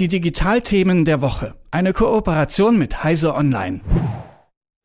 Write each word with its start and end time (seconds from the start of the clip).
Die 0.00 0.08
Digitalthemen 0.08 1.04
der 1.04 1.20
Woche. 1.20 1.54
Eine 1.70 1.92
Kooperation 1.92 2.76
mit 2.76 3.04
Heise 3.04 3.32
Online. 3.32 3.80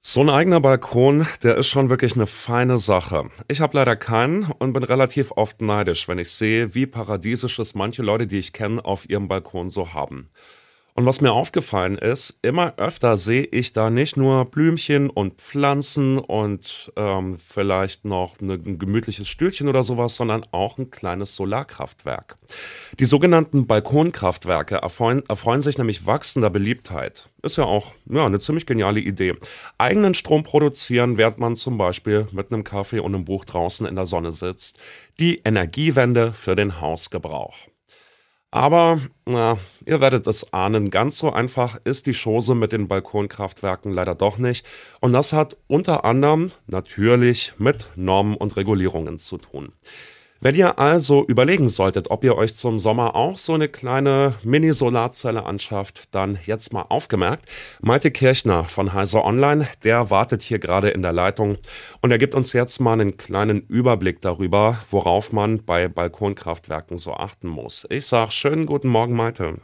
So 0.02 0.22
ein 0.22 0.30
eigener 0.30 0.62
Balkon, 0.62 1.26
der 1.42 1.56
ist 1.56 1.68
schon 1.68 1.90
wirklich 1.90 2.14
eine 2.14 2.28
feine 2.28 2.78
Sache. 2.78 3.28
Ich 3.48 3.60
habe 3.60 3.76
leider 3.76 3.96
keinen 3.96 4.44
und 4.60 4.74
bin 4.74 4.84
relativ 4.84 5.32
oft 5.32 5.62
neidisch, 5.62 6.08
wenn 6.08 6.20
ich 6.20 6.30
sehe, 6.30 6.76
wie 6.76 6.86
paradiesisch 6.86 7.58
es 7.58 7.74
manche 7.74 8.04
Leute, 8.04 8.28
die 8.28 8.38
ich 8.38 8.54
kenne, 8.54 8.86
auf 8.86 9.10
ihrem 9.10 9.28
Balkon 9.28 9.72
so 9.72 9.94
haben. 9.96 10.30
Und 10.96 11.06
was 11.06 11.22
mir 11.22 11.32
aufgefallen 11.32 11.98
ist, 11.98 12.40
immer 12.42 12.74
öfter 12.78 13.18
sehe 13.18 13.44
ich 13.44 13.72
da 13.74 13.90
nicht 13.90 14.18
nur 14.18 14.46
Blümchen 14.46 15.10
und 15.10 15.42
Pflanzen 15.42 16.18
und 16.18 16.92
ähm, 16.98 17.38
vielleicht 17.38 18.06
noch 18.06 18.42
eine, 18.42 18.54
ein 18.54 18.80
gemütliches 18.80 19.28
Stühlchen 19.28 19.70
oder 19.70 19.84
sowas, 19.84 20.16
sondern 20.16 20.46
auch 20.52 20.78
ein 20.78 20.92
kleines 20.92 21.36
Solarkraftwerk. 21.36 22.38
Die 23.00 23.06
sogenannten 23.06 23.66
Balkonkraftwerke 23.66 24.78
erfreuen, 24.78 25.24
erfreuen 25.30 25.62
sich 25.62 25.78
nämlich 25.78 26.06
wachsender 26.06 26.50
Beliebtheit. 26.50 27.30
Ist 27.44 27.58
ja 27.58 27.64
auch 27.64 27.94
ja, 28.10 28.26
eine 28.26 28.40
ziemlich 28.40 28.66
geniale 28.66 29.00
Idee. 29.00 29.36
Eigenen 29.78 30.14
Strom 30.14 30.44
produzieren, 30.44 31.18
während 31.18 31.38
man 31.38 31.56
zum 31.56 31.78
Beispiel 31.78 32.28
mit 32.32 32.52
einem 32.52 32.64
Kaffee 32.66 33.00
und 33.00 33.16
einem 33.16 33.26
Buch 33.26 33.46
draußen 33.46 33.86
in 33.86 33.96
der 33.96 34.06
Sonne 34.06 34.34
sitzt. 34.34 34.80
Die 35.20 35.42
Energiewende 35.46 36.34
für 36.34 36.56
den 36.56 36.82
Hausgebrauch. 36.82 37.56
Aber 38.52 39.00
na, 39.26 39.58
ihr 39.86 40.02
werdet 40.02 40.26
es 40.26 40.54
ahnen, 40.54 40.90
ganz 40.90 41.20
so 41.20 41.32
einfach 41.32 41.78
ist 41.84 42.08
die 42.08 42.16
Chose 42.16 42.56
mit 42.56 42.72
den 42.72 42.88
Balkonkraftwerken 42.88 43.92
leider 43.92 44.16
doch 44.16 44.40
nicht. 44.40 44.66
Und 45.02 45.14
das 45.14 45.34
hat 45.34 45.56
unter 45.68 46.04
anderem 46.04 46.52
natürlich 46.66 47.54
mit 47.60 47.88
Normen 47.96 48.36
und 48.36 48.58
Regulierungen 48.58 49.20
zu 49.20 49.38
tun. 49.38 49.72
Wenn 50.42 50.56
ihr 50.56 50.80
also 50.80 51.26
überlegen 51.28 51.68
solltet, 51.68 52.12
ob 52.12 52.24
ihr 52.24 52.38
euch 52.38 52.56
zum 52.56 52.80
Sommer 52.80 53.14
auch 53.14 53.38
so 53.38 53.54
eine 53.54 53.68
kleine 53.68 54.36
Mini-Solarzelle 54.44 55.46
anschafft, 55.46 56.04
dann 56.12 56.40
jetzt 56.46 56.72
mal 56.72 56.86
aufgemerkt. 56.88 57.46
Malte 57.82 58.10
Kirchner 58.10 58.64
von 58.64 58.94
Heiser 58.94 59.26
Online, 59.26 59.68
der 59.84 60.10
wartet 60.12 60.42
hier 60.42 60.60
gerade 60.60 60.92
in 60.92 61.02
der 61.02 61.12
Leitung 61.12 61.58
und 62.02 62.12
er 62.12 62.18
gibt 62.18 62.36
uns 62.36 62.54
jetzt 62.54 62.80
mal 62.80 62.94
einen 62.94 63.18
kleinen 63.18 63.64
Überblick 63.68 64.22
darüber, 64.22 64.80
worauf 64.90 65.34
man 65.34 65.66
bei 65.66 65.90
Balkonkraftwerken 65.90 66.98
so 66.98 67.14
achten 67.16 67.50
muss. 67.50 67.86
Ich 67.90 68.06
sag 68.06 68.32
schönen 68.32 68.66
guten 68.66 68.88
Morgen, 68.88 69.18
Malte. 69.18 69.58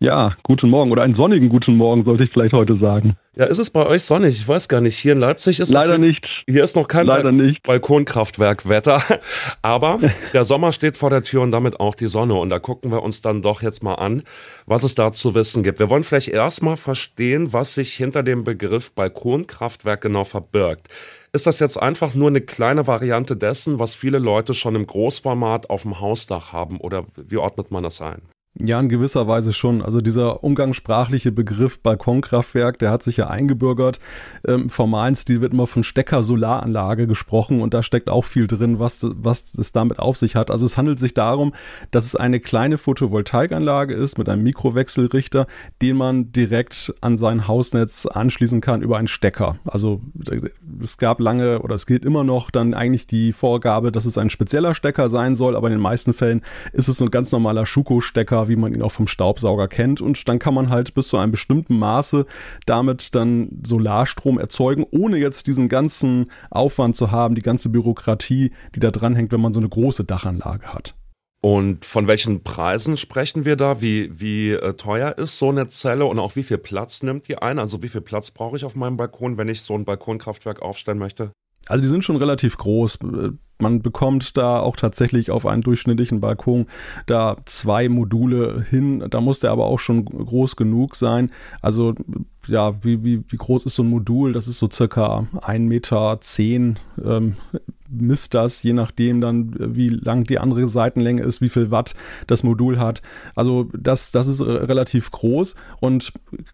Ja, 0.00 0.36
guten 0.44 0.70
Morgen 0.70 0.92
oder 0.92 1.02
einen 1.02 1.16
sonnigen 1.16 1.48
guten 1.48 1.76
Morgen 1.76 2.04
sollte 2.04 2.22
ich 2.22 2.30
vielleicht 2.30 2.52
heute 2.52 2.78
sagen. 2.78 3.16
Ja, 3.34 3.46
ist 3.46 3.58
es 3.58 3.70
bei 3.70 3.84
euch 3.84 4.04
sonnig? 4.04 4.40
Ich 4.40 4.46
weiß 4.46 4.68
gar 4.68 4.80
nicht. 4.80 4.96
Hier 4.96 5.12
in 5.12 5.18
Leipzig 5.18 5.58
ist 5.58 5.70
leider 5.70 5.96
viel, 5.96 6.06
nicht. 6.06 6.24
Hier 6.46 6.62
ist 6.62 6.76
noch 6.76 6.86
kein 6.86 7.04
leider 7.04 7.32
nicht. 7.32 7.60
Balkonkraftwerkwetter, 7.64 9.02
aber 9.62 9.98
der 10.32 10.44
Sommer 10.44 10.72
steht 10.72 10.96
vor 10.96 11.10
der 11.10 11.24
Tür 11.24 11.42
und 11.42 11.50
damit 11.50 11.80
auch 11.80 11.96
die 11.96 12.06
Sonne 12.06 12.34
und 12.34 12.48
da 12.50 12.60
gucken 12.60 12.92
wir 12.92 13.02
uns 13.02 13.22
dann 13.22 13.42
doch 13.42 13.60
jetzt 13.60 13.82
mal 13.82 13.94
an, 13.94 14.22
was 14.66 14.84
es 14.84 14.94
da 14.94 15.10
zu 15.10 15.34
wissen 15.34 15.64
gibt. 15.64 15.80
Wir 15.80 15.90
wollen 15.90 16.04
vielleicht 16.04 16.28
erstmal 16.28 16.76
verstehen, 16.76 17.52
was 17.52 17.74
sich 17.74 17.94
hinter 17.94 18.22
dem 18.22 18.44
Begriff 18.44 18.92
Balkonkraftwerk 18.94 20.02
genau 20.02 20.22
verbirgt. 20.22 20.86
Ist 21.32 21.48
das 21.48 21.58
jetzt 21.58 21.76
einfach 21.76 22.14
nur 22.14 22.28
eine 22.28 22.40
kleine 22.40 22.86
Variante 22.86 23.36
dessen, 23.36 23.80
was 23.80 23.96
viele 23.96 24.20
Leute 24.20 24.54
schon 24.54 24.76
im 24.76 24.86
Großformat 24.86 25.70
auf 25.70 25.82
dem 25.82 25.98
Hausdach 25.98 26.52
haben 26.52 26.78
oder 26.78 27.04
wie 27.16 27.38
ordnet 27.38 27.72
man 27.72 27.82
das 27.82 28.00
ein? 28.00 28.22
Ja, 28.60 28.80
in 28.80 28.88
gewisser 28.88 29.28
Weise 29.28 29.52
schon. 29.52 29.82
Also 29.82 30.00
dieser 30.00 30.42
umgangssprachliche 30.42 31.30
Begriff 31.30 31.80
Balkonkraftwerk, 31.80 32.78
der 32.80 32.90
hat 32.90 33.04
sich 33.04 33.16
ja 33.16 33.28
eingebürgert. 33.28 34.00
Ähm, 34.46 34.68
formalen 34.68 35.14
Stil 35.14 35.40
wird 35.40 35.52
immer 35.52 35.68
von 35.68 35.84
Stecker-Solaranlage 35.84 37.06
gesprochen 37.06 37.60
und 37.60 37.72
da 37.72 37.84
steckt 37.84 38.10
auch 38.10 38.24
viel 38.24 38.48
drin, 38.48 38.80
was, 38.80 39.06
was 39.14 39.54
es 39.54 39.70
damit 39.70 40.00
auf 40.00 40.16
sich 40.16 40.34
hat. 40.34 40.50
Also 40.50 40.66
es 40.66 40.76
handelt 40.76 40.98
sich 40.98 41.14
darum, 41.14 41.54
dass 41.92 42.04
es 42.04 42.16
eine 42.16 42.40
kleine 42.40 42.78
Photovoltaikanlage 42.78 43.94
ist 43.94 44.18
mit 44.18 44.28
einem 44.28 44.42
Mikrowechselrichter, 44.42 45.46
den 45.80 45.96
man 45.96 46.32
direkt 46.32 46.92
an 47.00 47.16
sein 47.16 47.46
Hausnetz 47.46 48.06
anschließen 48.06 48.60
kann 48.60 48.82
über 48.82 48.98
einen 48.98 49.08
Stecker. 49.08 49.58
Also 49.66 50.00
es 50.82 50.98
gab 50.98 51.20
lange 51.20 51.60
oder 51.60 51.76
es 51.76 51.86
gilt 51.86 52.04
immer 52.04 52.24
noch 52.24 52.50
dann 52.50 52.74
eigentlich 52.74 53.06
die 53.06 53.32
Vorgabe, 53.32 53.92
dass 53.92 54.04
es 54.04 54.18
ein 54.18 54.30
spezieller 54.30 54.74
Stecker 54.74 55.08
sein 55.10 55.36
soll, 55.36 55.54
aber 55.54 55.68
in 55.68 55.74
den 55.74 55.80
meisten 55.80 56.12
Fällen 56.12 56.42
ist 56.72 56.88
es 56.88 56.96
so 56.96 57.04
ein 57.04 57.12
ganz 57.12 57.30
normaler 57.30 57.64
Schuko-Stecker 57.64 58.37
wie 58.46 58.54
man 58.54 58.72
ihn 58.72 58.82
auch 58.82 58.92
vom 58.92 59.08
Staubsauger 59.08 59.66
kennt. 59.66 60.00
Und 60.00 60.28
dann 60.28 60.38
kann 60.38 60.54
man 60.54 60.68
halt 60.68 60.94
bis 60.94 61.08
zu 61.08 61.16
einem 61.16 61.32
bestimmten 61.32 61.76
Maße 61.76 62.26
damit 62.66 63.16
dann 63.16 63.48
Solarstrom 63.66 64.38
erzeugen, 64.38 64.86
ohne 64.92 65.16
jetzt 65.16 65.48
diesen 65.48 65.68
ganzen 65.68 66.30
Aufwand 66.50 66.94
zu 66.94 67.10
haben, 67.10 67.34
die 67.34 67.42
ganze 67.42 67.70
Bürokratie, 67.70 68.52
die 68.76 68.80
da 68.80 68.92
dranhängt, 68.92 69.32
wenn 69.32 69.40
man 69.40 69.52
so 69.52 69.58
eine 69.58 69.68
große 69.68 70.04
Dachanlage 70.04 70.72
hat. 70.72 70.94
Und 71.40 71.84
von 71.84 72.08
welchen 72.08 72.42
Preisen 72.42 72.96
sprechen 72.96 73.44
wir 73.44 73.56
da? 73.56 73.80
Wie, 73.80 74.10
wie 74.20 74.50
äh, 74.50 74.74
teuer 74.74 75.16
ist 75.18 75.38
so 75.38 75.50
eine 75.50 75.68
Zelle 75.68 76.04
und 76.04 76.18
auch 76.18 76.34
wie 76.34 76.42
viel 76.42 76.58
Platz 76.58 77.02
nimmt 77.02 77.28
die 77.28 77.38
ein? 77.38 77.58
Also 77.58 77.82
wie 77.82 77.88
viel 77.88 78.00
Platz 78.00 78.32
brauche 78.32 78.56
ich 78.56 78.64
auf 78.64 78.74
meinem 78.74 78.96
Balkon, 78.96 79.38
wenn 79.38 79.48
ich 79.48 79.62
so 79.62 79.74
ein 79.74 79.84
Balkonkraftwerk 79.84 80.62
aufstellen 80.62 80.98
möchte? 80.98 81.32
Also 81.68 81.82
die 81.82 81.88
sind 81.88 82.02
schon 82.02 82.16
relativ 82.16 82.56
groß 82.56 82.98
man 83.58 83.82
bekommt 83.82 84.36
da 84.36 84.60
auch 84.60 84.76
tatsächlich 84.76 85.30
auf 85.30 85.46
einen 85.46 85.62
durchschnittlichen 85.62 86.20
Balkon 86.20 86.66
da 87.06 87.36
zwei 87.44 87.88
Module 87.88 88.64
hin. 88.68 89.04
Da 89.10 89.20
muss 89.20 89.40
der 89.40 89.50
aber 89.50 89.66
auch 89.66 89.80
schon 89.80 90.04
groß 90.04 90.56
genug 90.56 90.94
sein. 90.94 91.30
Also 91.60 91.94
ja, 92.46 92.82
wie, 92.84 93.04
wie, 93.04 93.22
wie 93.28 93.36
groß 93.36 93.66
ist 93.66 93.74
so 93.74 93.82
ein 93.82 93.90
Modul? 93.90 94.32
Das 94.32 94.48
ist 94.48 94.58
so 94.58 94.68
circa 94.70 95.26
1,10 95.34 95.58
Meter 95.60 96.18
ähm, 97.04 97.36
misst 97.90 98.34
das, 98.34 98.62
je 98.62 98.72
nachdem 98.72 99.20
dann, 99.20 99.54
wie 99.58 99.88
lang 99.88 100.24
die 100.24 100.38
andere 100.38 100.68
Seitenlänge 100.68 101.22
ist, 101.22 101.40
wie 101.40 101.48
viel 101.48 101.70
Watt 101.70 101.94
das 102.26 102.42
Modul 102.42 102.78
hat. 102.78 103.02
Also 103.34 103.68
das, 103.72 104.10
das 104.10 104.26
ist 104.26 104.42
relativ 104.42 105.10
groß 105.10 105.54
und 105.80 106.12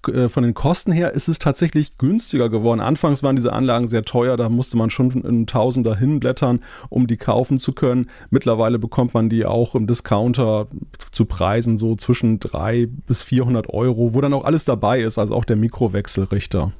äh, 0.08 0.28
von 0.28 0.44
den 0.44 0.54
Kosten 0.54 0.92
her 0.92 1.12
ist 1.12 1.28
es 1.28 1.38
tatsächlich 1.38 1.98
günstiger 1.98 2.48
geworden. 2.48 2.80
Anfangs 2.80 3.22
waren 3.22 3.36
diese 3.36 3.52
Anlagen 3.52 3.88
sehr 3.88 4.04
teuer, 4.04 4.36
da 4.36 4.48
musste 4.48 4.76
man 4.76 4.90
schon 4.90 5.24
einen 5.24 5.46
Tausender 5.46 5.96
hinblättern, 5.96 6.60
um 6.94 7.06
die 7.06 7.16
kaufen 7.16 7.58
zu 7.58 7.72
können. 7.72 8.10
Mittlerweile 8.30 8.78
bekommt 8.78 9.14
man 9.14 9.28
die 9.28 9.44
auch 9.44 9.74
im 9.74 9.86
Discounter 9.86 10.68
zu 11.10 11.24
Preisen 11.26 11.76
so 11.76 11.96
zwischen 11.96 12.40
300 12.40 13.06
bis 13.06 13.22
400 13.22 13.68
Euro, 13.68 14.14
wo 14.14 14.20
dann 14.20 14.34
auch 14.34 14.44
alles 14.44 14.64
dabei 14.64 15.00
ist, 15.00 15.18
also 15.18 15.34
auch 15.34 15.44
der 15.44 15.56
Mikrowechselrichter. 15.56 16.72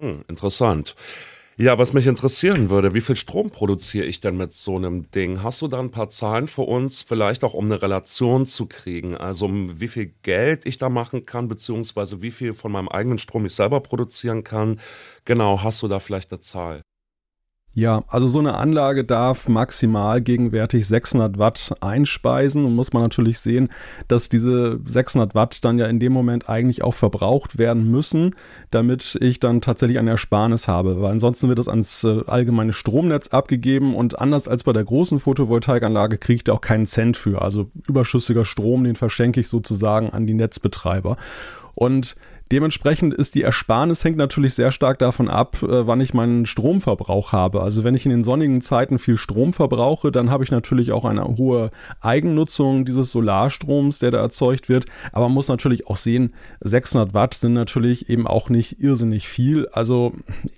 Hm, 0.00 0.24
interessant. 0.28 0.94
Ja, 1.56 1.78
was 1.78 1.92
mich 1.92 2.08
interessieren 2.08 2.68
würde, 2.68 2.94
wie 2.94 3.00
viel 3.00 3.14
Strom 3.14 3.50
produziere 3.50 4.06
ich 4.06 4.18
denn 4.18 4.36
mit 4.36 4.52
so 4.52 4.74
einem 4.74 5.08
Ding? 5.12 5.44
Hast 5.44 5.62
du 5.62 5.68
da 5.68 5.78
ein 5.78 5.92
paar 5.92 6.08
Zahlen 6.08 6.48
für 6.48 6.62
uns, 6.62 7.02
vielleicht 7.02 7.44
auch 7.44 7.54
um 7.54 7.66
eine 7.66 7.80
Relation 7.80 8.44
zu 8.44 8.66
kriegen? 8.66 9.16
Also 9.16 9.48
wie 9.48 9.86
viel 9.86 10.12
Geld 10.22 10.66
ich 10.66 10.78
da 10.78 10.88
machen 10.88 11.26
kann, 11.26 11.46
beziehungsweise 11.46 12.22
wie 12.22 12.32
viel 12.32 12.54
von 12.54 12.72
meinem 12.72 12.88
eigenen 12.88 13.18
Strom 13.18 13.46
ich 13.46 13.54
selber 13.54 13.78
produzieren 13.80 14.42
kann? 14.42 14.80
Genau, 15.24 15.62
hast 15.62 15.80
du 15.82 15.86
da 15.86 16.00
vielleicht 16.00 16.32
eine 16.32 16.40
Zahl? 16.40 16.82
Ja, 17.76 18.04
also 18.06 18.28
so 18.28 18.38
eine 18.38 18.54
Anlage 18.54 19.02
darf 19.02 19.48
maximal 19.48 20.20
gegenwärtig 20.20 20.86
600 20.86 21.38
Watt 21.38 21.74
einspeisen 21.80 22.64
und 22.64 22.76
muss 22.76 22.92
man 22.92 23.02
natürlich 23.02 23.40
sehen, 23.40 23.68
dass 24.06 24.28
diese 24.28 24.78
600 24.84 25.34
Watt 25.34 25.64
dann 25.64 25.78
ja 25.78 25.86
in 25.86 25.98
dem 25.98 26.12
Moment 26.12 26.48
eigentlich 26.48 26.84
auch 26.84 26.94
verbraucht 26.94 27.58
werden 27.58 27.90
müssen, 27.90 28.36
damit 28.70 29.18
ich 29.20 29.40
dann 29.40 29.60
tatsächlich 29.60 29.98
eine 29.98 30.10
Ersparnis 30.10 30.68
habe, 30.68 31.02
weil 31.02 31.10
ansonsten 31.10 31.48
wird 31.48 31.58
das 31.58 31.68
ans 31.68 32.04
äh, 32.04 32.20
allgemeine 32.28 32.72
Stromnetz 32.72 33.28
abgegeben 33.28 33.96
und 33.96 34.20
anders 34.20 34.46
als 34.46 34.62
bei 34.62 34.72
der 34.72 34.84
großen 34.84 35.18
Photovoltaikanlage 35.18 36.18
kriege 36.18 36.36
ich 36.36 36.44
da 36.44 36.52
auch 36.52 36.60
keinen 36.60 36.86
Cent 36.86 37.16
für. 37.16 37.42
Also 37.42 37.72
überschüssiger 37.88 38.44
Strom, 38.44 38.84
den 38.84 38.94
verschenke 38.94 39.40
ich 39.40 39.48
sozusagen 39.48 40.10
an 40.10 40.28
die 40.28 40.34
Netzbetreiber. 40.34 41.16
Und 41.74 42.14
Dementsprechend 42.54 43.14
ist 43.14 43.34
die 43.34 43.42
Ersparnis 43.42 44.04
hängt 44.04 44.16
natürlich 44.16 44.54
sehr 44.54 44.70
stark 44.70 45.00
davon 45.00 45.28
ab, 45.28 45.60
äh, 45.64 45.88
wann 45.88 46.00
ich 46.00 46.14
meinen 46.14 46.46
Stromverbrauch 46.46 47.32
habe. 47.32 47.62
Also 47.62 47.82
wenn 47.82 47.96
ich 47.96 48.04
in 48.04 48.12
den 48.12 48.22
sonnigen 48.22 48.60
Zeiten 48.60 49.00
viel 49.00 49.16
Strom 49.16 49.52
verbrauche, 49.52 50.12
dann 50.12 50.30
habe 50.30 50.44
ich 50.44 50.52
natürlich 50.52 50.92
auch 50.92 51.04
eine 51.04 51.24
hohe 51.24 51.72
Eigennutzung 52.00 52.84
dieses 52.84 53.10
Solarstroms, 53.10 53.98
der 53.98 54.12
da 54.12 54.18
erzeugt 54.18 54.68
wird. 54.68 54.84
Aber 55.10 55.24
man 55.24 55.34
muss 55.34 55.48
natürlich 55.48 55.88
auch 55.88 55.96
sehen, 55.96 56.32
600 56.60 57.12
Watt 57.12 57.34
sind 57.34 57.54
natürlich 57.54 58.08
eben 58.08 58.24
auch 58.24 58.48
nicht 58.50 58.78
irrsinnig 58.78 59.26
viel. 59.26 59.66
Also 59.72 60.12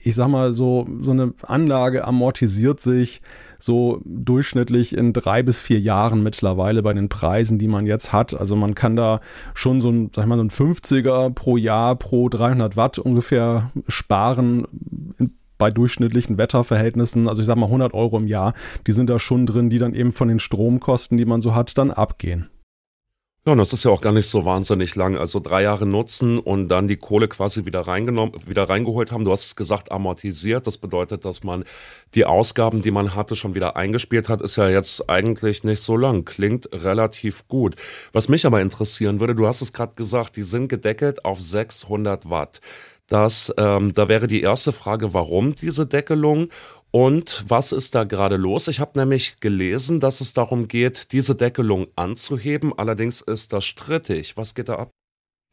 ich 0.04 0.14
sag 0.14 0.28
mal 0.28 0.52
so, 0.52 0.86
so 1.00 1.12
eine 1.12 1.32
Anlage 1.46 2.04
amortisiert 2.04 2.78
sich 2.78 3.22
so 3.58 4.00
durchschnittlich 4.04 4.96
in 4.96 5.12
drei 5.12 5.42
bis 5.42 5.58
vier 5.58 5.80
Jahren 5.80 6.22
mittlerweile 6.22 6.82
bei 6.82 6.92
den 6.92 7.08
Preisen, 7.08 7.58
die 7.58 7.68
man 7.68 7.86
jetzt 7.86 8.12
hat. 8.12 8.38
Also 8.38 8.56
man 8.56 8.74
kann 8.74 8.96
da 8.96 9.20
schon 9.54 9.80
so 9.80 9.90
ein, 9.90 10.10
sag 10.14 10.24
ich 10.24 10.28
mal, 10.28 10.36
so 10.36 10.44
ein 10.44 10.50
50er 10.50 11.30
pro 11.30 11.56
Jahr 11.56 11.96
pro 11.96 12.28
300 12.28 12.76
Watt 12.76 12.98
ungefähr 12.98 13.70
sparen 13.88 14.66
bei 15.58 15.70
durchschnittlichen 15.70 16.38
Wetterverhältnissen, 16.38 17.28
also 17.28 17.40
ich 17.40 17.46
sag 17.46 17.56
mal 17.56 17.66
100 17.66 17.94
Euro 17.94 18.18
im 18.18 18.26
Jahr, 18.26 18.54
die 18.86 18.92
sind 18.92 19.08
da 19.08 19.18
schon 19.18 19.46
drin, 19.46 19.70
die 19.70 19.78
dann 19.78 19.94
eben 19.94 20.12
von 20.12 20.28
den 20.28 20.38
Stromkosten, 20.38 21.16
die 21.16 21.24
man 21.24 21.40
so 21.40 21.54
hat, 21.54 21.78
dann 21.78 21.90
abgehen. 21.90 22.48
Ja, 23.46 23.52
und 23.52 23.58
das 23.58 23.72
ist 23.72 23.84
ja 23.84 23.92
auch 23.92 24.00
gar 24.00 24.12
nicht 24.12 24.28
so 24.28 24.44
wahnsinnig 24.44 24.96
lang. 24.96 25.16
Also 25.16 25.38
drei 25.38 25.62
Jahre 25.62 25.86
nutzen 25.86 26.40
und 26.40 26.66
dann 26.66 26.88
die 26.88 26.96
Kohle 26.96 27.28
quasi 27.28 27.64
wieder 27.64 27.82
reingenommen, 27.82 28.34
wieder 28.44 28.68
reingeholt 28.68 29.12
haben. 29.12 29.24
Du 29.24 29.30
hast 29.30 29.44
es 29.44 29.54
gesagt, 29.54 29.92
amortisiert. 29.92 30.66
Das 30.66 30.78
bedeutet, 30.78 31.24
dass 31.24 31.44
man 31.44 31.62
die 32.16 32.24
Ausgaben, 32.24 32.82
die 32.82 32.90
man 32.90 33.14
hatte, 33.14 33.36
schon 33.36 33.54
wieder 33.54 33.76
eingespielt 33.76 34.28
hat, 34.28 34.42
ist 34.42 34.56
ja 34.56 34.68
jetzt 34.68 35.08
eigentlich 35.08 35.62
nicht 35.62 35.80
so 35.80 35.96
lang. 35.96 36.24
Klingt 36.24 36.68
relativ 36.72 37.46
gut. 37.46 37.76
Was 38.12 38.28
mich 38.28 38.46
aber 38.46 38.60
interessieren 38.60 39.20
würde, 39.20 39.36
du 39.36 39.46
hast 39.46 39.62
es 39.62 39.72
gerade 39.72 39.94
gesagt, 39.94 40.34
die 40.34 40.42
sind 40.42 40.66
gedeckelt 40.66 41.24
auf 41.24 41.40
600 41.40 42.28
Watt. 42.28 42.60
Das, 43.06 43.54
ähm, 43.58 43.92
da 43.94 44.08
wäre 44.08 44.26
die 44.26 44.40
erste 44.40 44.72
Frage, 44.72 45.14
warum 45.14 45.54
diese 45.54 45.86
Deckelung? 45.86 46.48
Und 46.90 47.44
was 47.48 47.72
ist 47.72 47.94
da 47.94 48.04
gerade 48.04 48.36
los? 48.36 48.68
Ich 48.68 48.80
habe 48.80 48.98
nämlich 48.98 49.40
gelesen, 49.40 50.00
dass 50.00 50.20
es 50.20 50.32
darum 50.32 50.66
geht, 50.68 51.12
diese 51.12 51.34
Deckelung 51.34 51.88
anzuheben. 51.96 52.72
Allerdings 52.78 53.20
ist 53.20 53.52
das 53.52 53.64
strittig. 53.64 54.36
Was 54.36 54.54
geht 54.54 54.68
da 54.68 54.76
ab? 54.76 54.95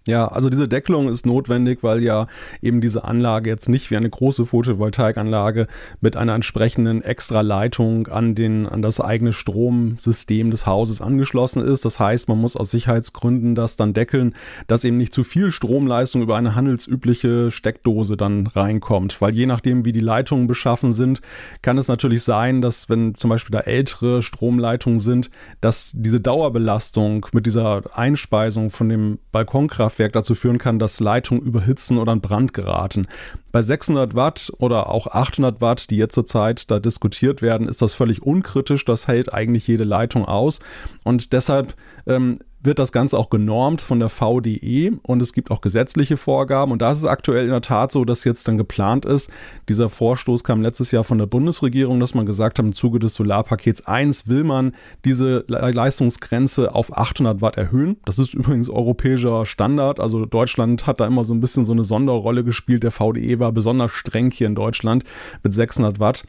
Ja, 0.06 0.28
also 0.28 0.50
diese 0.50 0.68
Deckelung 0.68 1.08
ist 1.08 1.26
notwendig, 1.26 1.82
weil 1.82 2.04
ja 2.04 2.28
eben 2.62 2.82
diese 2.82 3.06
Anlage 3.06 3.50
jetzt 3.50 3.70
nicht 3.70 3.90
wie 3.90 3.96
eine 3.96 4.10
große 4.10 4.46
Photovoltaikanlage 4.46 5.68
mit 6.02 6.18
einer 6.18 6.36
entsprechenden 6.36 7.02
Extraleitung 7.02 8.08
an, 8.08 8.36
den, 8.36 8.68
an 8.68 8.82
das 8.82 9.00
eigene 9.00 9.32
Stromsystem 9.32 10.52
des 10.52 10.68
Hauses 10.68 11.00
angeschlossen 11.00 11.64
ist. 11.64 11.86
Das 11.86 12.02
heißt, 12.02 12.28
man 12.28 12.38
muss 12.38 12.58
aus 12.58 12.72
Sicherheitsgründen 12.72 13.56
das 13.56 13.78
dann 13.78 13.94
deckeln, 13.94 14.36
dass 14.68 14.84
eben 14.84 14.98
nicht 14.98 15.14
zu 15.14 15.24
viel 15.24 15.52
Stromleistung 15.52 16.22
über 16.22 16.36
eine 16.36 16.54
handelsübliche 16.54 17.50
Steckdose 17.50 18.18
dann 18.18 18.48
reinkommt. 18.48 19.22
Weil 19.22 19.34
je 19.34 19.46
nachdem, 19.46 19.86
wie 19.86 19.94
die 19.94 20.02
Leitungen 20.02 20.48
beschaffen 20.48 20.92
sind, 20.92 21.22
kann 21.62 21.78
es 21.78 21.88
natürlich 21.88 22.24
sein, 22.24 22.62
dass 22.62 22.90
wenn 22.90 23.16
zum 23.16 23.30
Beispiel 23.30 23.54
da 23.54 23.62
ältere 23.62 24.22
Stromleitungen 24.22 25.00
sind, 25.00 25.30
dass 25.62 25.92
diese 25.94 26.20
Dauerbelastung 26.20 27.26
mit 27.32 27.46
dieser 27.46 27.84
Einspeisung 27.98 28.70
von 28.70 28.90
dem 28.90 29.20
Balkonkraft 29.32 29.93
Kraftwerk 29.94 30.14
dazu 30.14 30.34
führen 30.34 30.58
kann, 30.58 30.80
dass 30.80 31.00
Leitungen 31.00 31.44
überhitzen 31.44 32.00
oder 32.00 32.14
in 32.14 32.22
Brand 32.22 32.54
geraten. 32.54 33.08
Bei 33.52 33.62
600 33.62 34.16
Watt 34.16 34.52
oder 34.58 34.90
auch 34.90 35.06
800 35.06 35.62
Watt, 35.62 35.92
die 35.92 35.98
jetzt 35.98 36.16
zurzeit 36.16 36.72
da 36.72 36.80
diskutiert 36.80 37.44
werden, 37.44 37.68
ist 37.68 37.82
das 37.82 37.94
völlig 37.94 38.24
unkritisch. 38.24 38.86
Das 38.86 39.08
hält 39.08 39.32
eigentlich 39.32 39.68
jede 39.68 39.84
Leitung 39.84 40.26
aus. 40.26 40.60
Und 41.04 41.32
deshalb 41.32 41.76
ähm, 42.08 42.40
wird 42.64 42.80
das 42.80 42.92
Ganze 42.92 43.18
auch 43.18 43.30
genormt 43.30 43.82
von 43.82 44.00
der 44.00 44.10
VDE 44.10 44.94
und 45.04 45.22
es 45.22 45.34
gibt 45.34 45.52
auch 45.52 45.62
gesetzliche 45.62 46.18
Vorgaben. 46.18 46.72
Und 46.72 46.82
da 46.82 46.92
ist 46.92 47.00
es 47.00 47.06
aktuell 47.06 47.46
in 47.46 47.52
der 47.52 47.62
Tat 47.62 47.92
so, 47.92 48.06
dass 48.06 48.24
jetzt 48.24 48.48
dann 48.48 48.58
geplant 48.58 49.06
ist. 49.06 49.30
Dieser 49.70 49.90
Vorstoß 49.90 50.44
kam 50.44 50.62
letztes 50.62 50.92
Jahr 50.92 51.04
von 51.04 51.18
der 51.18 51.26
Bundesregierung, 51.26 52.00
dass 52.00 52.14
man 52.14 52.26
gesagt 52.26 52.58
hat, 52.58 52.66
im 52.66 52.74
Zuge 52.74 53.00
des 53.00 53.16
Solarpakets 53.16 53.86
1 53.86 54.28
will 54.28 54.44
man 54.44 54.74
diese 55.06 55.44
Leistungsgrenze 55.48 56.74
auf 56.74 56.98
800 56.98 57.42
Watt 57.42 57.58
erhöhen. 57.58 57.98
Das 58.06 58.20
ist 58.20 58.34
übrigens 58.34 58.70
europäischer 58.70 59.46
Standard. 59.46 60.00
Also 60.00 60.26
Deutschland 60.26 60.88
hat 60.88 61.00
da 61.00 61.08
immer 61.08 61.26
so 61.26 61.34
ein 61.34 61.42
bisschen 61.42 61.66
so 61.66 61.74
eine 61.74 61.84
Sonderrolle 61.84 62.44
gespielt. 62.44 62.84
Der 62.84 62.92
VDE 62.92 63.40
war 63.40 63.52
besonders 63.52 63.92
streng 63.92 64.32
hier 64.32 64.48
in 64.48 64.56
Deutschland 64.56 65.04
mit 65.44 65.54
600 65.54 66.00
Watt. 66.00 66.24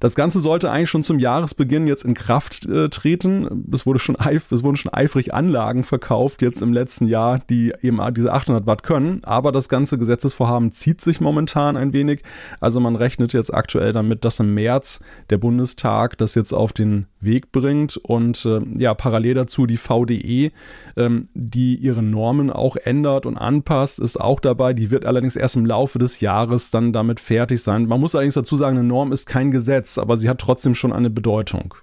Das 0.00 0.14
Ganze 0.14 0.40
sollte 0.40 0.70
eigentlich 0.70 0.88
schon 0.88 1.02
zum 1.04 1.18
Jahresbeginn 1.18 1.86
jetzt 1.86 2.04
in 2.04 2.14
Kraft 2.14 2.64
äh, 2.66 2.88
treten. 2.88 3.66
Es, 3.70 3.84
wurde 3.84 3.98
schon 3.98 4.16
eif 4.18 4.50
es 4.50 4.64
wurden 4.64 4.76
schon 4.76 4.92
eifrig 4.92 5.34
Anlagen 5.34 5.84
verkauft 5.84 6.40
jetzt 6.40 6.62
im 6.62 6.72
letzten 6.72 7.06
Jahr, 7.06 7.38
die 7.50 7.74
eben 7.82 8.00
diese 8.14 8.32
800 8.32 8.66
Watt 8.66 8.82
können. 8.82 9.20
Aber 9.24 9.52
das 9.52 9.68
ganze 9.68 9.98
Gesetzesvorhaben 9.98 10.72
zieht 10.72 11.02
sich 11.02 11.20
momentan 11.20 11.76
ein 11.76 11.92
wenig. 11.92 12.22
Also 12.60 12.80
man 12.80 12.96
rechnet 12.96 13.34
jetzt 13.34 13.52
aktuell 13.52 13.92
damit, 13.92 14.24
dass 14.24 14.40
im 14.40 14.54
März 14.54 15.00
der 15.28 15.36
Bundestag 15.36 16.16
das 16.16 16.34
jetzt 16.34 16.54
auf 16.54 16.72
den 16.72 17.06
Weg 17.20 17.52
bringt 17.52 17.98
und 17.98 18.46
äh, 18.46 18.60
ja, 18.78 18.94
parallel 18.94 19.34
dazu 19.34 19.66
die 19.66 19.76
VDE, 19.76 20.52
ähm, 20.96 21.26
die 21.34 21.76
ihre 21.76 22.02
Normen 22.02 22.50
auch 22.50 22.76
ändert 22.76 23.26
und 23.26 23.36
anpasst, 23.36 23.98
ist 23.98 24.18
auch 24.18 24.40
dabei. 24.40 24.72
Die 24.72 24.90
wird 24.90 25.04
allerdings 25.04 25.36
erst 25.36 25.56
im 25.56 25.66
Laufe 25.66 25.98
des 25.98 26.20
Jahres 26.20 26.70
dann 26.70 26.94
damit 26.94 27.20
fertig 27.20 27.62
sein. 27.62 27.86
Man 27.86 28.00
muss 28.00 28.14
allerdings 28.14 28.34
dazu 28.34 28.56
sagen, 28.56 28.78
eine 28.78 28.88
Norm 28.88 29.12
ist 29.12 29.26
kein 29.26 29.50
Gesetz, 29.50 29.89
aber 29.98 30.16
sie 30.16 30.28
hat 30.28 30.38
trotzdem 30.38 30.74
schon 30.74 30.92
eine 30.92 31.10
Bedeutung. 31.10 31.74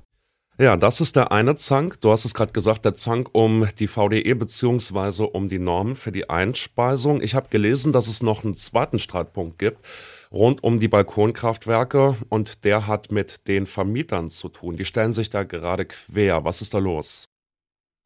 Ja, 0.59 0.75
das 0.75 1.01
ist 1.01 1.15
der 1.15 1.31
eine 1.31 1.55
Zank. 1.55 2.01
Du 2.01 2.09
hast 2.09 2.25
es 2.25 2.33
gerade 2.33 2.51
gesagt, 2.51 2.83
der 2.83 2.95
Zank 2.95 3.29
um 3.33 3.67
die 3.77 3.87
VDE 3.87 4.33
beziehungsweise 4.33 5.27
um 5.27 5.49
die 5.49 5.59
Normen 5.59 5.95
für 5.95 6.11
die 6.11 6.31
Einspeisung. 6.31 7.21
Ich 7.21 7.35
habe 7.35 7.49
gelesen, 7.49 7.93
dass 7.93 8.07
es 8.07 8.23
noch 8.23 8.43
einen 8.43 8.55
zweiten 8.55 8.97
Streitpunkt 8.97 9.59
gibt 9.59 9.85
rund 10.31 10.63
um 10.63 10.79
die 10.79 10.87
Balkonkraftwerke 10.87 12.15
und 12.29 12.63
der 12.65 12.87
hat 12.87 13.11
mit 13.11 13.47
den 13.47 13.65
Vermietern 13.65 14.29
zu 14.29 14.49
tun. 14.49 14.77
Die 14.77 14.85
stellen 14.85 15.13
sich 15.13 15.29
da 15.29 15.43
gerade 15.43 15.85
quer. 15.85 16.43
Was 16.43 16.61
ist 16.61 16.73
da 16.73 16.79
los? 16.79 17.25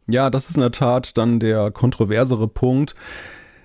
Ja, 0.08 0.30
das 0.30 0.50
ist 0.50 0.56
in 0.56 0.62
der 0.62 0.72
Tat 0.72 1.18
dann 1.18 1.40
der 1.40 1.72
kontroversere 1.72 2.48
Punkt. 2.48 2.96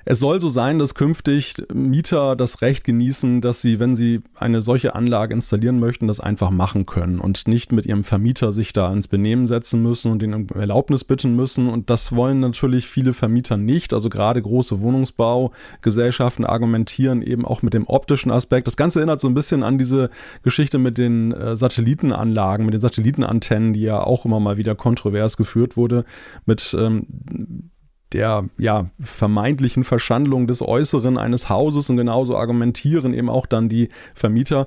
Es 0.08 0.20
soll 0.20 0.40
so 0.40 0.48
sein, 0.48 0.78
dass 0.78 0.94
künftig 0.94 1.56
Mieter 1.74 2.36
das 2.36 2.62
Recht 2.62 2.84
genießen, 2.84 3.40
dass 3.40 3.60
sie, 3.60 3.80
wenn 3.80 3.96
sie 3.96 4.20
eine 4.36 4.62
solche 4.62 4.94
Anlage 4.94 5.34
installieren 5.34 5.80
möchten, 5.80 6.06
das 6.06 6.20
einfach 6.20 6.50
machen 6.50 6.86
können 6.86 7.18
und 7.18 7.48
nicht 7.48 7.72
mit 7.72 7.86
ihrem 7.86 8.04
Vermieter 8.04 8.52
sich 8.52 8.72
da 8.72 8.92
ins 8.92 9.08
Benehmen 9.08 9.48
setzen 9.48 9.82
müssen 9.82 10.12
und 10.12 10.22
um 10.22 10.46
Erlaubnis 10.54 11.02
bitten 11.02 11.34
müssen. 11.34 11.68
Und 11.68 11.90
das 11.90 12.14
wollen 12.14 12.38
natürlich 12.38 12.86
viele 12.86 13.14
Vermieter 13.14 13.56
nicht. 13.56 13.92
Also 13.92 14.08
gerade 14.08 14.40
große 14.40 14.78
Wohnungsbaugesellschaften 14.78 16.44
argumentieren 16.44 17.20
eben 17.20 17.44
auch 17.44 17.62
mit 17.62 17.74
dem 17.74 17.88
optischen 17.88 18.30
Aspekt. 18.30 18.68
Das 18.68 18.76
Ganze 18.76 19.00
erinnert 19.00 19.20
so 19.20 19.26
ein 19.26 19.34
bisschen 19.34 19.64
an 19.64 19.76
diese 19.76 20.10
Geschichte 20.44 20.78
mit 20.78 20.98
den 20.98 21.32
äh, 21.32 21.56
Satellitenanlagen, 21.56 22.64
mit 22.64 22.74
den 22.74 22.80
Satellitenantennen, 22.80 23.72
die 23.72 23.82
ja 23.82 24.04
auch 24.04 24.24
immer 24.24 24.38
mal 24.38 24.56
wieder 24.56 24.76
kontrovers 24.76 25.36
geführt 25.36 25.76
wurde, 25.76 26.04
mit 26.44 26.76
ähm, 26.78 27.08
der 28.12 28.44
ja, 28.56 28.90
vermeintlichen 29.00 29.84
Verschandlung 29.84 30.46
des 30.46 30.62
Äußeren 30.62 31.18
eines 31.18 31.48
Hauses 31.48 31.90
und 31.90 31.96
genauso 31.96 32.36
argumentieren 32.36 33.12
eben 33.12 33.28
auch 33.28 33.46
dann 33.46 33.68
die 33.68 33.88
Vermieter. 34.14 34.66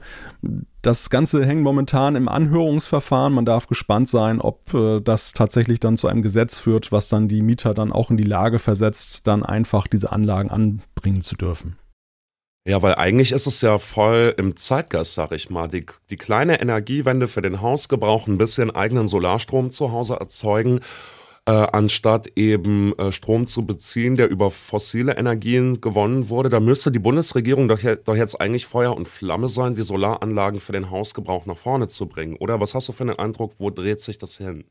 Das 0.81 1.09
Ganze 1.09 1.45
hängt 1.45 1.63
momentan 1.63 2.15
im 2.15 2.27
Anhörungsverfahren. 2.27 3.33
Man 3.33 3.45
darf 3.45 3.67
gespannt 3.67 4.09
sein, 4.09 4.41
ob 4.41 4.73
äh, 4.73 4.99
das 5.01 5.33
tatsächlich 5.33 5.79
dann 5.79 5.97
zu 5.97 6.07
einem 6.07 6.21
Gesetz 6.21 6.59
führt, 6.59 6.91
was 6.91 7.09
dann 7.09 7.27
die 7.27 7.41
Mieter 7.41 7.73
dann 7.73 7.91
auch 7.91 8.11
in 8.11 8.17
die 8.17 8.23
Lage 8.23 8.59
versetzt, 8.59 9.25
dann 9.27 9.43
einfach 9.43 9.87
diese 9.87 10.11
Anlagen 10.11 10.51
anbringen 10.51 11.21
zu 11.21 11.35
dürfen. 11.35 11.77
Ja, 12.67 12.81
weil 12.81 12.95
eigentlich 12.95 13.31
ist 13.31 13.47
es 13.47 13.61
ja 13.61 13.77
voll 13.77 14.35
im 14.37 14.57
Zeitgeist, 14.57 15.15
sag 15.15 15.31
ich 15.31 15.49
mal. 15.49 15.67
Die, 15.67 15.85
die 16.09 16.17
kleine 16.17 16.61
Energiewende 16.61 17.27
für 17.29 17.41
den 17.41 17.61
Hausgebrauch, 17.61 18.27
ein 18.27 18.37
bisschen 18.37 18.69
eigenen 18.69 19.07
Solarstrom 19.07 19.71
zu 19.71 19.91
Hause 19.91 20.17
erzeugen 20.19 20.81
äh, 21.49 21.67
anstatt 21.71 22.27
eben 22.35 22.93
äh, 22.99 23.11
Strom 23.11 23.47
zu 23.47 23.65
beziehen, 23.65 24.15
der 24.15 24.29
über 24.29 24.51
fossile 24.51 25.17
Energien 25.17 25.81
gewonnen 25.81 26.29
wurde. 26.29 26.49
Da 26.49 26.59
müsste 26.59 26.91
die 26.91 26.99
Bundesregierung 26.99 27.67
doch, 27.67 27.79
doch 28.05 28.15
jetzt 28.15 28.39
eigentlich 28.39 28.67
Feuer 28.67 28.95
und 28.95 29.07
Flamme 29.07 29.47
sein, 29.47 29.73
die 29.73 29.81
Solaranlagen 29.81 30.59
für 30.59 30.73
den 30.73 30.91
Hausgebrauch 30.91 31.47
nach 31.47 31.57
vorne 31.57 31.87
zu 31.87 32.05
bringen. 32.05 32.35
Oder 32.35 32.59
was 32.59 32.75
hast 32.75 32.87
du 32.89 32.91
für 32.91 33.01
einen 33.01 33.17
Eindruck, 33.17 33.53
wo 33.57 33.71
dreht 33.71 33.99
sich 33.99 34.19
das 34.19 34.37
hin? 34.37 34.65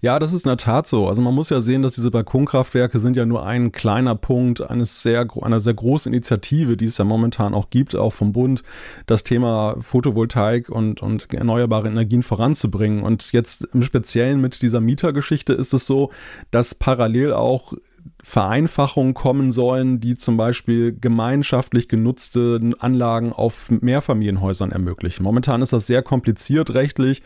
Ja, 0.00 0.18
das 0.18 0.32
ist 0.32 0.44
in 0.44 0.48
der 0.48 0.56
Tat 0.56 0.86
so. 0.86 1.08
Also 1.08 1.20
man 1.20 1.34
muss 1.34 1.50
ja 1.50 1.60
sehen, 1.60 1.82
dass 1.82 1.94
diese 1.94 2.10
Balkonkraftwerke 2.10 2.98
sind 2.98 3.16
ja 3.16 3.26
nur 3.26 3.46
ein 3.46 3.70
kleiner 3.72 4.14
Punkt 4.14 4.62
eines 4.62 5.02
sehr, 5.02 5.26
einer 5.42 5.60
sehr 5.60 5.74
großen 5.74 6.12
Initiative, 6.12 6.76
die 6.76 6.86
es 6.86 6.98
ja 6.98 7.04
momentan 7.04 7.54
auch 7.54 7.70
gibt, 7.70 7.94
auch 7.94 8.12
vom 8.12 8.32
Bund, 8.32 8.62
das 9.06 9.24
Thema 9.24 9.76
Photovoltaik 9.80 10.70
und, 10.70 11.02
und 11.02 11.32
erneuerbare 11.32 11.88
Energien 11.88 12.22
voranzubringen. 12.22 13.02
Und 13.02 13.32
jetzt 13.32 13.68
im 13.74 13.82
Speziellen 13.82 14.40
mit 14.40 14.62
dieser 14.62 14.80
Mietergeschichte 14.80 15.52
ist 15.52 15.74
es 15.74 15.86
so, 15.86 16.10
dass 16.50 16.74
parallel 16.74 17.32
auch 17.32 17.74
Vereinfachungen 18.22 19.14
kommen 19.14 19.52
sollen, 19.52 20.00
die 20.00 20.16
zum 20.16 20.36
Beispiel 20.36 20.92
gemeinschaftlich 20.92 21.88
genutzte 21.88 22.60
Anlagen 22.80 23.32
auf 23.32 23.70
Mehrfamilienhäusern 23.70 24.72
ermöglichen. 24.72 25.22
Momentan 25.22 25.62
ist 25.62 25.72
das 25.72 25.86
sehr 25.86 26.02
kompliziert 26.02 26.74
rechtlich, 26.74 27.22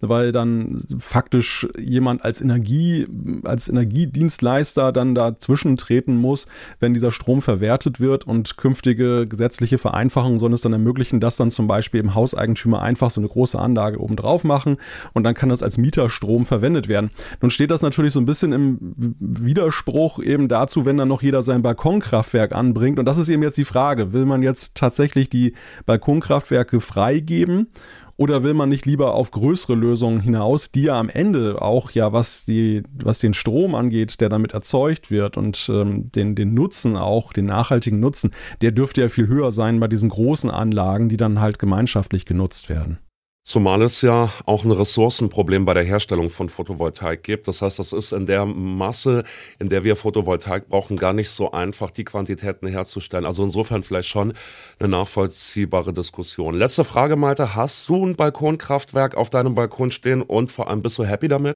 weil 0.00 0.30
dann 0.30 0.84
faktisch 0.98 1.66
jemand 1.78 2.24
als 2.24 2.40
Energie, 2.40 3.06
als 3.44 3.68
Energiedienstleister 3.68 4.92
dann 4.92 5.16
dazwischen 5.16 5.76
treten 5.76 6.16
muss, 6.16 6.46
wenn 6.78 6.94
dieser 6.94 7.10
Strom 7.10 7.42
verwertet 7.42 7.98
wird 7.98 8.24
und 8.24 8.56
künftige 8.56 9.26
gesetzliche 9.26 9.78
Vereinfachungen 9.78 10.38
sollen 10.38 10.52
es 10.52 10.60
dann 10.60 10.72
ermöglichen, 10.72 11.18
dass 11.18 11.36
dann 11.36 11.50
zum 11.50 11.66
Beispiel 11.66 12.00
im 12.00 12.14
Hauseigentümer 12.14 12.82
einfach 12.82 13.10
so 13.10 13.20
eine 13.20 13.28
große 13.28 13.58
Anlage 13.58 14.00
oben 14.00 14.14
drauf 14.14 14.44
machen 14.44 14.76
und 15.12 15.24
dann 15.24 15.34
kann 15.34 15.48
das 15.48 15.62
als 15.62 15.76
Mieterstrom 15.76 16.46
verwendet 16.46 16.88
werden. 16.88 17.10
Nun 17.40 17.50
steht 17.50 17.72
das 17.72 17.82
natürlich 17.82 18.12
so 18.12 18.20
ein 18.20 18.26
bisschen 18.26 18.52
im 18.52 18.94
Widerspruch 19.18 20.22
eben 20.22 20.35
dazu, 20.48 20.84
wenn 20.84 20.96
dann 20.96 21.08
noch 21.08 21.22
jeder 21.22 21.42
sein 21.42 21.62
Balkonkraftwerk 21.62 22.52
anbringt. 22.52 22.98
Und 22.98 23.06
das 23.06 23.18
ist 23.18 23.28
eben 23.28 23.42
jetzt 23.42 23.58
die 23.58 23.64
Frage, 23.64 24.12
will 24.12 24.26
man 24.26 24.42
jetzt 24.42 24.74
tatsächlich 24.74 25.30
die 25.30 25.54
Balkonkraftwerke 25.86 26.80
freigeben 26.80 27.68
oder 28.16 28.42
will 28.42 28.54
man 28.54 28.68
nicht 28.68 28.86
lieber 28.86 29.14
auf 29.14 29.30
größere 29.30 29.74
Lösungen 29.74 30.20
hinaus, 30.20 30.70
die 30.70 30.84
ja 30.84 30.98
am 30.98 31.08
Ende 31.08 31.60
auch 31.60 31.90
ja, 31.90 32.12
was, 32.12 32.44
die, 32.44 32.82
was 33.02 33.18
den 33.18 33.34
Strom 33.34 33.74
angeht, 33.74 34.20
der 34.20 34.28
damit 34.28 34.52
erzeugt 34.52 35.10
wird 35.10 35.36
und 35.36 35.70
ähm, 35.72 36.10
den, 36.12 36.34
den 36.34 36.54
Nutzen 36.54 36.96
auch, 36.96 37.32
den 37.32 37.46
nachhaltigen 37.46 38.00
Nutzen, 38.00 38.32
der 38.62 38.72
dürfte 38.72 39.02
ja 39.02 39.08
viel 39.08 39.28
höher 39.28 39.52
sein 39.52 39.80
bei 39.80 39.88
diesen 39.88 40.08
großen 40.08 40.50
Anlagen, 40.50 41.08
die 41.08 41.16
dann 41.16 41.40
halt 41.40 41.58
gemeinschaftlich 41.58 42.24
genutzt 42.24 42.68
werden. 42.68 42.98
Zumal 43.46 43.80
es 43.82 44.02
ja 44.02 44.28
auch 44.44 44.64
ein 44.64 44.72
Ressourcenproblem 44.72 45.66
bei 45.66 45.72
der 45.72 45.84
Herstellung 45.84 46.30
von 46.30 46.48
Photovoltaik 46.48 47.22
gibt. 47.22 47.46
Das 47.46 47.62
heißt, 47.62 47.78
das 47.78 47.92
ist 47.92 48.10
in 48.10 48.26
der 48.26 48.44
Masse, 48.44 49.22
in 49.60 49.68
der 49.68 49.84
wir 49.84 49.94
Photovoltaik 49.94 50.68
brauchen, 50.68 50.96
gar 50.96 51.12
nicht 51.12 51.30
so 51.30 51.52
einfach, 51.52 51.92
die 51.92 52.02
Quantitäten 52.02 52.66
herzustellen. 52.66 53.24
Also 53.24 53.44
insofern 53.44 53.84
vielleicht 53.84 54.08
schon 54.08 54.32
eine 54.80 54.88
nachvollziehbare 54.88 55.92
Diskussion. 55.92 56.54
Letzte 56.54 56.82
Frage, 56.82 57.14
Malte. 57.14 57.54
Hast 57.54 57.88
du 57.88 58.04
ein 58.04 58.16
Balkonkraftwerk 58.16 59.14
auf 59.14 59.30
deinem 59.30 59.54
Balkon 59.54 59.92
stehen 59.92 60.22
und 60.22 60.50
vor 60.50 60.68
allem 60.68 60.82
bist 60.82 60.98
du 60.98 61.04
happy 61.04 61.28
damit? 61.28 61.54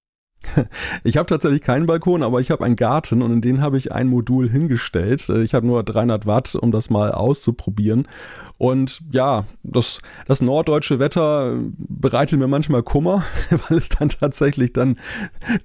Ich 1.02 1.16
habe 1.16 1.26
tatsächlich 1.26 1.62
keinen 1.62 1.86
Balkon, 1.86 2.22
aber 2.22 2.40
ich 2.40 2.50
habe 2.50 2.64
einen 2.64 2.76
Garten 2.76 3.22
und 3.22 3.32
in 3.32 3.40
den 3.40 3.60
habe 3.60 3.78
ich 3.78 3.92
ein 3.92 4.06
Modul 4.06 4.48
hingestellt. 4.48 5.28
Ich 5.28 5.54
habe 5.54 5.66
nur 5.66 5.82
300 5.82 6.26
Watt, 6.26 6.54
um 6.54 6.70
das 6.70 6.90
mal 6.90 7.12
auszuprobieren. 7.12 8.06
Und 8.60 9.00
ja, 9.10 9.46
das, 9.62 10.02
das 10.26 10.42
norddeutsche 10.42 10.98
Wetter 10.98 11.56
bereitet 11.78 12.38
mir 12.38 12.46
manchmal 12.46 12.82
Kummer, 12.82 13.24
weil 13.50 13.78
es 13.78 13.88
dann 13.88 14.10
tatsächlich 14.10 14.74
dann, 14.74 14.98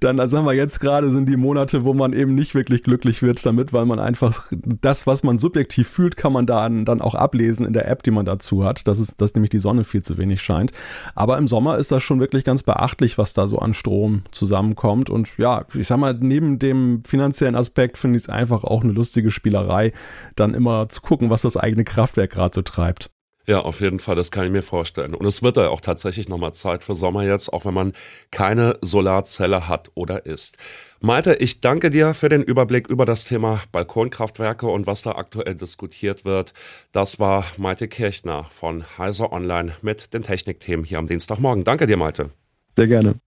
dann, 0.00 0.18
also 0.18 0.36
sagen 0.36 0.46
wir 0.46 0.54
jetzt 0.54 0.80
gerade 0.80 1.12
sind 1.12 1.28
die 1.28 1.36
Monate, 1.36 1.84
wo 1.84 1.92
man 1.92 2.14
eben 2.14 2.34
nicht 2.34 2.54
wirklich 2.54 2.82
glücklich 2.82 3.20
wird 3.20 3.44
damit, 3.44 3.74
weil 3.74 3.84
man 3.84 4.00
einfach 4.00 4.50
das, 4.50 5.06
was 5.06 5.22
man 5.24 5.36
subjektiv 5.36 5.86
fühlt, 5.88 6.16
kann 6.16 6.32
man 6.32 6.46
dann, 6.46 6.86
dann 6.86 7.02
auch 7.02 7.14
ablesen 7.14 7.66
in 7.66 7.74
der 7.74 7.86
App, 7.86 8.02
die 8.02 8.10
man 8.10 8.24
dazu 8.24 8.64
hat. 8.64 8.88
Das 8.88 8.98
ist, 8.98 9.20
dass 9.20 9.34
nämlich 9.34 9.50
die 9.50 9.58
Sonne 9.58 9.84
viel 9.84 10.02
zu 10.02 10.16
wenig 10.16 10.40
scheint. 10.40 10.72
Aber 11.14 11.36
im 11.36 11.48
Sommer 11.48 11.76
ist 11.76 11.92
das 11.92 12.02
schon 12.02 12.18
wirklich 12.18 12.44
ganz 12.44 12.62
beachtlich, 12.62 13.18
was 13.18 13.34
da 13.34 13.46
so 13.46 13.58
an 13.58 13.74
Strom 13.74 14.22
zusammenkommt. 14.30 15.10
Und 15.10 15.36
ja, 15.36 15.66
ich 15.74 15.86
sag 15.86 15.98
mal, 15.98 16.16
neben 16.18 16.58
dem 16.58 17.04
finanziellen 17.04 17.56
Aspekt 17.56 17.98
finde 17.98 18.16
ich 18.16 18.22
es 18.22 18.28
einfach 18.30 18.64
auch 18.64 18.82
eine 18.82 18.94
lustige 18.94 19.30
Spielerei, 19.30 19.92
dann 20.34 20.54
immer 20.54 20.88
zu 20.88 21.02
gucken, 21.02 21.28
was 21.28 21.42
das 21.42 21.58
eigene 21.58 21.84
Kraftwerk 21.84 22.30
gerade 22.30 22.54
so 22.54 22.62
treibt 22.62 22.85
bleibt. 22.86 23.10
Ja, 23.48 23.60
auf 23.60 23.80
jeden 23.80 24.00
Fall, 24.00 24.16
das 24.16 24.32
kann 24.32 24.44
ich 24.44 24.50
mir 24.50 24.62
vorstellen. 24.62 25.14
Und 25.14 25.24
es 25.24 25.40
wird 25.40 25.56
ja 25.56 25.68
auch 25.68 25.80
tatsächlich 25.80 26.28
nochmal 26.28 26.52
Zeit 26.52 26.82
für 26.82 26.96
Sommer 26.96 27.22
jetzt, 27.22 27.52
auch 27.52 27.64
wenn 27.64 27.74
man 27.74 27.92
keine 28.32 28.76
Solarzelle 28.80 29.68
hat 29.68 29.92
oder 29.94 30.26
ist. 30.26 30.58
Malte, 31.00 31.36
ich 31.36 31.60
danke 31.60 31.90
dir 31.90 32.12
für 32.12 32.28
den 32.28 32.42
Überblick 32.42 32.88
über 32.88 33.04
das 33.04 33.24
Thema 33.24 33.62
Balkonkraftwerke 33.70 34.66
und 34.66 34.88
was 34.88 35.02
da 35.02 35.12
aktuell 35.12 35.54
diskutiert 35.54 36.24
wird. 36.24 36.54
Das 36.90 37.20
war 37.20 37.44
Malte 37.56 37.86
Kirchner 37.86 38.46
von 38.50 38.84
Heiser 38.98 39.32
Online 39.32 39.76
mit 39.80 40.12
den 40.12 40.24
Technikthemen 40.24 40.84
hier 40.84 40.98
am 40.98 41.06
Dienstagmorgen. 41.06 41.62
Danke 41.62 41.86
dir, 41.86 41.96
Malte. 41.96 42.30
Sehr 42.76 42.88
gerne. 42.88 43.20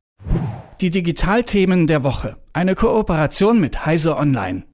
Die 0.82 0.90
Digitalthemen 0.90 1.88
der 1.88 2.04
Woche. 2.04 2.36
Eine 2.52 2.76
Kooperation 2.76 3.62
mit 3.62 3.86
Heiser 3.86 4.20
Online. 4.20 4.69